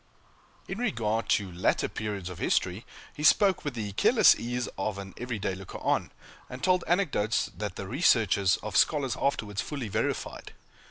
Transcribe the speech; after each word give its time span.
In 0.67 0.79
regard 0.79 1.29
to 1.29 1.51
later 1.51 1.87
periods 1.87 2.27
of 2.27 2.39
history, 2.39 2.87
he 3.13 3.21
spoke 3.21 3.63
with 3.63 3.75
the 3.75 3.91
careless 3.91 4.35
ease 4.35 4.67
of 4.75 4.97
an 4.97 5.13
every 5.15 5.37
day 5.37 5.53
looker 5.53 5.77
on; 5.77 6.11
and 6.49 6.63
told 6.63 6.83
anecdotes 6.87 7.51
that 7.55 7.75
the 7.75 7.87
researches 7.87 8.57
of 8.63 8.75
scholars 8.75 9.15
afterwards 9.21 9.61
fully 9.61 9.89
verified. 9.89 10.53